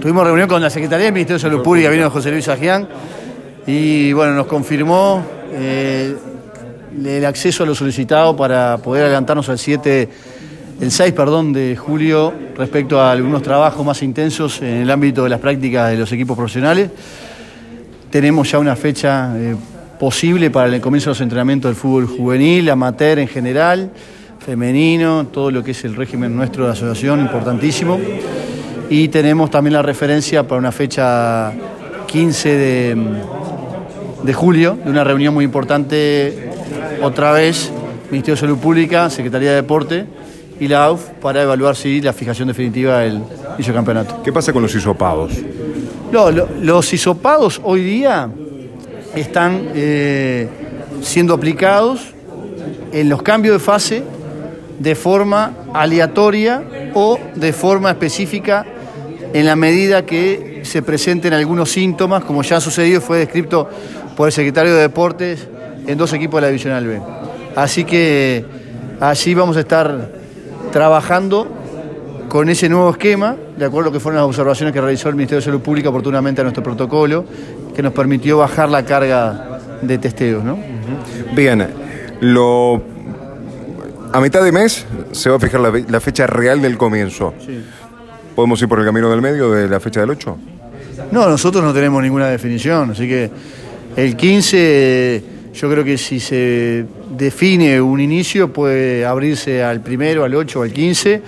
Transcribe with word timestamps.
tuvimos 0.00 0.24
reunión 0.24 0.48
con 0.48 0.60
la 0.60 0.70
Secretaría 0.70 1.06
del 1.06 1.14
Ministerio 1.14 1.36
de 1.36 1.42
Salud 1.42 1.62
Pública, 1.62 1.90
vino 1.90 2.10
José 2.10 2.30
Luis 2.30 2.48
Ajián, 2.48 2.88
y 3.66 4.12
bueno, 4.12 4.34
nos 4.34 4.46
confirmó 4.46 5.24
eh, 5.52 6.14
el 7.04 7.24
acceso 7.24 7.64
a 7.64 7.66
lo 7.66 7.74
solicitado 7.74 8.36
para 8.36 8.78
poder 8.78 9.04
adelantarnos 9.04 9.48
al 9.48 9.58
7, 9.58 10.08
el 10.80 10.90
6, 10.90 11.12
perdón, 11.12 11.52
de 11.52 11.76
julio 11.76 12.32
respecto 12.56 13.00
a 13.00 13.12
algunos 13.12 13.42
trabajos 13.42 13.84
más 13.84 14.02
intensos 14.02 14.60
en 14.62 14.82
el 14.82 14.90
ámbito 14.90 15.24
de 15.24 15.30
las 15.30 15.40
prácticas 15.40 15.90
de 15.90 15.96
los 15.96 16.10
equipos 16.12 16.36
profesionales. 16.36 16.90
Tenemos 18.10 18.50
ya 18.50 18.58
una 18.58 18.76
fecha 18.76 19.32
eh, 19.36 19.56
posible 19.98 20.50
para 20.50 20.74
el 20.74 20.80
comienzo 20.80 21.10
de 21.10 21.12
los 21.12 21.20
entrenamientos 21.20 21.70
del 21.70 21.76
fútbol 21.76 22.06
juvenil, 22.06 22.70
amateur 22.70 23.18
en 23.18 23.28
general, 23.28 23.90
femenino, 24.38 25.26
todo 25.26 25.50
lo 25.50 25.64
que 25.64 25.72
es 25.72 25.84
el 25.84 25.96
régimen 25.96 26.36
nuestro 26.36 26.66
de 26.66 26.72
asociación, 26.72 27.20
importantísimo. 27.20 27.98
Y 28.88 29.08
tenemos 29.08 29.50
también 29.50 29.74
la 29.74 29.82
referencia 29.82 30.46
para 30.46 30.58
una 30.58 30.72
fecha 30.72 31.52
15 32.06 32.48
de, 32.56 32.96
de 34.22 34.32
julio, 34.34 34.78
de 34.84 34.90
una 34.90 35.02
reunión 35.04 35.34
muy 35.34 35.44
importante, 35.44 36.50
otra 37.02 37.32
vez, 37.32 37.70
Ministerio 38.10 38.36
de 38.36 38.40
Salud 38.40 38.58
Pública, 38.58 39.10
Secretaría 39.10 39.50
de 39.50 39.56
Deporte 39.56 40.06
y 40.60 40.68
la 40.68 40.84
AUF, 40.84 41.02
para 41.20 41.42
evaluar 41.42 41.74
si 41.74 42.00
la 42.00 42.12
fijación 42.12 42.48
definitiva 42.48 43.00
del 43.00 43.22
campeonato. 43.74 44.22
¿Qué 44.22 44.32
pasa 44.32 44.52
con 44.52 44.62
los 44.62 44.74
hisopados? 44.74 45.32
No, 46.12 46.30
lo- 46.30 46.48
los 46.62 46.92
hisopados 46.92 47.60
hoy 47.64 47.82
día 47.82 48.28
están 49.16 49.68
eh, 49.74 50.48
siendo 51.02 51.34
aplicados 51.34 52.14
en 52.92 53.08
los 53.08 53.20
cambios 53.22 53.54
de 53.54 53.58
fase 53.58 54.02
de 54.78 54.94
forma 54.94 55.52
aleatoria 55.74 56.62
o 56.94 57.18
de 57.34 57.52
forma 57.52 57.90
específica 57.90 58.64
en 59.32 59.46
la 59.46 59.56
medida 59.56 60.04
que 60.04 60.60
se 60.64 60.82
presenten 60.82 61.32
algunos 61.32 61.70
síntomas, 61.70 62.24
como 62.24 62.42
ya 62.42 62.56
ha 62.56 62.60
sucedido, 62.60 63.00
fue 63.00 63.18
descrito 63.18 63.68
por 64.16 64.28
el 64.28 64.32
secretario 64.32 64.74
de 64.74 64.82
Deportes 64.82 65.46
en 65.86 65.98
dos 65.98 66.12
equipos 66.12 66.38
de 66.38 66.42
la 66.42 66.46
Divisional 66.48 66.86
B. 66.86 67.00
Así 67.54 67.84
que 67.84 68.44
allí 69.00 69.34
vamos 69.34 69.56
a 69.56 69.60
estar 69.60 70.10
trabajando 70.72 71.48
con 72.28 72.48
ese 72.48 72.68
nuevo 72.68 72.90
esquema, 72.90 73.36
de 73.56 73.64
acuerdo 73.64 73.88
a 73.88 73.90
lo 73.90 73.92
que 73.92 74.00
fueron 74.00 74.20
las 74.20 74.26
observaciones 74.26 74.72
que 74.72 74.80
realizó 74.80 75.08
el 75.08 75.14
Ministerio 75.14 75.40
de 75.40 75.44
Salud 75.44 75.60
Pública 75.60 75.88
oportunamente 75.88 76.40
a 76.40 76.44
nuestro 76.44 76.62
protocolo, 76.62 77.24
que 77.74 77.82
nos 77.82 77.92
permitió 77.92 78.38
bajar 78.38 78.68
la 78.68 78.84
carga 78.84 79.60
de 79.82 79.98
testeos. 79.98 80.42
¿no? 80.44 80.58
Bien, 81.34 81.66
lo... 82.20 82.82
a 84.12 84.20
mitad 84.20 84.42
de 84.42 84.52
mes 84.52 84.86
se 85.12 85.30
va 85.30 85.36
a 85.36 85.38
fijar 85.38 85.60
la, 85.60 86.00
fecha 86.00 86.26
real 86.26 86.60
del 86.60 86.76
comienzo. 86.76 87.32
¿Podemos 88.36 88.60
ir 88.60 88.68
por 88.68 88.78
el 88.78 88.84
camino 88.84 89.10
del 89.10 89.22
medio 89.22 89.50
de 89.50 89.66
la 89.66 89.80
fecha 89.80 90.00
del 90.00 90.10
8? 90.10 90.36
No, 91.10 91.26
nosotros 91.26 91.64
no 91.64 91.72
tenemos 91.72 92.02
ninguna 92.02 92.28
definición, 92.28 92.90
así 92.90 93.08
que 93.08 93.30
el 93.96 94.14
15, 94.14 95.24
yo 95.54 95.70
creo 95.70 95.82
que 95.82 95.96
si 95.96 96.20
se 96.20 96.84
define 97.16 97.80
un 97.80 97.98
inicio 97.98 98.52
puede 98.52 99.06
abrirse 99.06 99.64
al 99.64 99.80
primero, 99.80 100.22
al 100.22 100.34
8 100.34 100.60
o 100.60 100.62
al 100.64 100.70
15, 100.70 101.22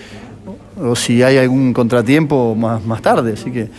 o 0.82 0.94
si 0.94 1.22
hay 1.22 1.38
algún 1.38 1.72
contratiempo 1.72 2.54
más, 2.54 2.84
más 2.84 3.00
tarde, 3.00 3.32
así 3.32 3.50
que 3.50 3.70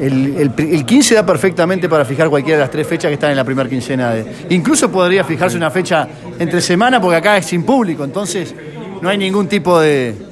el, 0.00 0.52
el 0.58 0.84
15 0.84 1.14
da 1.14 1.24
perfectamente 1.24 1.88
para 1.88 2.04
fijar 2.04 2.28
cualquiera 2.28 2.58
de 2.58 2.64
las 2.64 2.72
tres 2.72 2.88
fechas 2.88 3.08
que 3.08 3.14
están 3.14 3.30
en 3.30 3.36
la 3.36 3.44
primera 3.44 3.68
quincena. 3.68 4.14
De, 4.14 4.26
incluso 4.50 4.90
podría 4.90 5.22
fijarse 5.22 5.56
una 5.56 5.70
fecha 5.70 6.08
entre 6.40 6.60
semana 6.60 7.00
porque 7.00 7.18
acá 7.18 7.36
es 7.36 7.46
sin 7.46 7.62
público, 7.62 8.02
entonces 8.02 8.52
no 9.00 9.08
hay 9.08 9.16
ningún 9.16 9.46
tipo 9.46 9.78
de, 9.78 10.27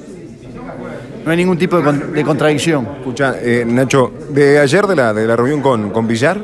no 1.27 1.31
hay 1.31 1.37
ningún 1.37 1.57
tipo 1.57 1.77
de, 1.77 1.83
con- 1.83 2.13
de 2.13 2.23
contradicción. 2.23 2.87
Escucha, 2.99 3.35
eh, 3.41 3.65
Nacho, 3.67 4.11
de 4.29 4.59
ayer 4.59 4.87
de 4.87 4.95
la, 4.95 5.13
de 5.13 5.27
la 5.27 5.35
reunión 5.35 5.61
con, 5.61 5.89
con 5.91 6.07
Villar, 6.07 6.39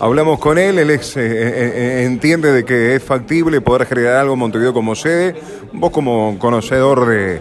hablamos 0.00 0.38
con 0.38 0.58
él, 0.58 0.78
él 0.78 0.90
es, 0.90 1.16
eh, 1.16 1.20
eh, 1.24 1.72
eh, 1.74 2.04
entiende 2.04 2.52
de 2.52 2.64
que 2.64 2.94
es 2.96 3.02
factible 3.02 3.60
poder 3.62 3.86
generar 3.86 4.16
algo 4.16 4.34
en 4.34 4.38
Montevideo 4.40 4.74
como 4.74 4.94
sede. 4.94 5.34
Vos 5.72 5.90
como 5.90 6.36
conocedor 6.38 7.06
de, 7.08 7.40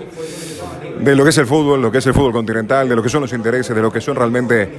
de 1.01 1.16
lo 1.16 1.23
que 1.23 1.31
es 1.31 1.38
el 1.39 1.47
fútbol, 1.47 1.81
lo 1.81 1.91
que 1.91 1.97
es 1.97 2.06
el 2.06 2.13
fútbol 2.13 2.31
continental, 2.31 2.88
de 2.88 2.95
lo 2.95 3.01
que 3.01 3.09
son 3.09 3.22
los 3.22 3.34
intereses, 3.34 3.75
de 3.75 3.81
lo 3.81 3.91
que 3.91 4.00
son 4.00 4.16
realmente 4.16 4.69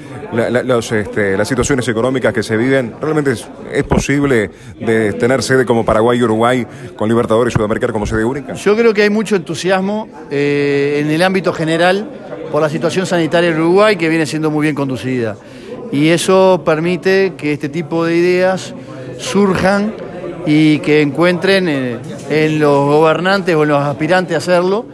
este, 0.93 1.37
las 1.37 1.49
situaciones 1.49 1.87
económicas 1.89 2.33
que 2.33 2.43
se 2.43 2.57
viven, 2.57 2.95
¿realmente 3.01 3.33
es, 3.33 3.85
posible 3.85 4.51
de 4.79 5.13
tener 5.15 5.43
sede 5.43 5.67
como 5.67 5.85
Paraguay 5.85 6.19
y 6.19 6.23
Uruguay 6.23 6.67
con 6.97 7.09
Libertadores 7.09 7.53
y 7.53 7.57
Sudamericana 7.57 7.93
como 7.93 8.07
sede 8.07 8.25
única? 8.25 8.55
Yo 8.55 8.77
creo 8.77 8.95
que 8.95 9.03
hay 9.03 9.11
mucho 9.11 9.35
entusiasmo 9.35 10.09
eh, 10.31 11.01
en 11.05 11.11
el 11.11 11.23
ámbito 11.23 11.53
general 11.53 12.09
por 12.53 12.63
la 12.63 12.69
situación 12.69 13.05
sanitaria 13.05 13.51
en 13.51 13.61
Uruguay 13.61 13.97
que 13.97 14.09
viene 14.09 14.27
siendo 14.27 14.51
muy 14.51 14.63
bien 14.63 14.75
conducida. 14.75 15.37
Y 15.91 16.09
eso 16.09 16.63
permite 16.65 17.35
que 17.37 17.53
este 17.53 17.69
tipo 17.69 18.05
de 18.05 18.17
ideas 18.17 18.75
surjan 19.19 19.95
y 20.47 20.79
que 20.79 21.03
encuentren 21.03 21.69
eh, 21.69 21.99
en 22.31 22.61
los 22.61 22.87
gobernantes 22.87 23.55
o 23.55 23.65
en 23.65 23.69
los 23.71 23.83
aspirantes 23.83 24.35
a 24.35 24.39
hacerlo 24.39 24.87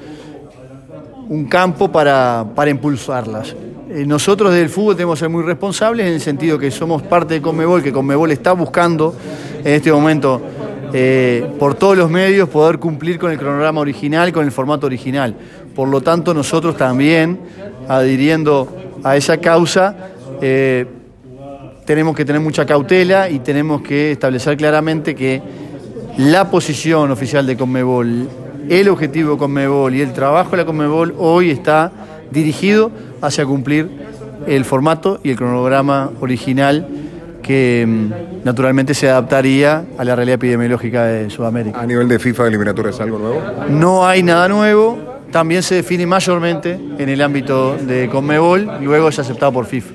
un 1.28 1.44
campo 1.46 1.90
para, 1.90 2.46
para 2.54 2.70
impulsarlas. 2.70 3.54
Eh, 3.90 4.04
nosotros 4.06 4.52
del 4.52 4.68
fútbol 4.68 4.96
tenemos 4.96 5.18
que 5.18 5.20
ser 5.20 5.28
muy 5.28 5.42
responsables 5.42 6.06
en 6.06 6.14
el 6.14 6.20
sentido 6.20 6.58
que 6.58 6.70
somos 6.70 7.02
parte 7.02 7.34
de 7.34 7.42
Conmebol, 7.42 7.82
que 7.82 7.92
Conmebol 7.92 8.30
está 8.30 8.52
buscando 8.52 9.14
en 9.64 9.74
este 9.74 9.90
momento 9.92 10.42
eh, 10.92 11.46
por 11.58 11.74
todos 11.74 11.96
los 11.96 12.10
medios 12.10 12.48
poder 12.48 12.78
cumplir 12.78 13.18
con 13.18 13.30
el 13.30 13.38
cronograma 13.38 13.80
original, 13.80 14.32
con 14.32 14.44
el 14.44 14.52
formato 14.52 14.86
original. 14.86 15.34
Por 15.74 15.88
lo 15.88 16.00
tanto, 16.00 16.34
nosotros 16.34 16.76
también, 16.76 17.38
adhiriendo 17.88 18.68
a 19.04 19.16
esa 19.16 19.38
causa, 19.38 19.94
eh, 20.40 20.86
tenemos 21.84 22.16
que 22.16 22.24
tener 22.24 22.40
mucha 22.40 22.66
cautela 22.66 23.30
y 23.30 23.38
tenemos 23.38 23.82
que 23.82 24.12
establecer 24.12 24.56
claramente 24.56 25.14
que 25.14 25.40
la 26.18 26.50
posición 26.50 27.10
oficial 27.10 27.46
de 27.46 27.56
Conmebol, 27.56 28.28
el 28.68 28.88
objetivo 28.88 29.32
de 29.32 29.38
Conmebol 29.38 29.94
y 29.94 30.00
el 30.00 30.12
trabajo 30.12 30.52
de 30.52 30.58
la 30.58 30.64
Conmebol 30.64 31.14
hoy 31.18 31.50
está 31.50 31.90
dirigido 32.30 32.90
hacia 33.20 33.46
cumplir 33.46 33.88
el 34.46 34.64
formato 34.64 35.20
y 35.22 35.30
el 35.30 35.36
cronograma 35.36 36.10
original 36.20 36.86
que 37.42 37.84
mm, 37.86 38.44
naturalmente 38.44 38.94
se 38.94 39.08
adaptaría 39.08 39.84
a 39.96 40.04
la 40.04 40.14
realidad 40.14 40.34
epidemiológica 40.34 41.04
de 41.04 41.30
Sudamérica. 41.30 41.80
A 41.80 41.86
nivel 41.86 42.08
de 42.08 42.18
FIFA 42.18 42.44
de 42.44 42.48
eliminatorias, 42.50 43.00
¿algo 43.00 43.18
nuevo? 43.18 43.42
No 43.70 44.06
hay 44.06 44.22
nada 44.22 44.48
nuevo, 44.48 44.98
también 45.30 45.62
se 45.62 45.76
define 45.76 46.06
mayormente 46.06 46.78
en 46.98 47.08
el 47.08 47.22
ámbito 47.22 47.76
de 47.76 48.08
Conmebol, 48.08 48.68
luego 48.82 49.08
es 49.08 49.18
aceptado 49.18 49.52
por 49.52 49.66
FIFA. 49.66 49.86